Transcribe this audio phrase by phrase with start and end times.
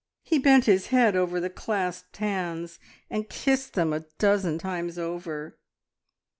[0.23, 2.79] He bent his head over the clasped hands,
[3.11, 5.59] and kissed them a dozen times over.